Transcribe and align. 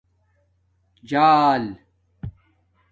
جݳل 1.09 1.63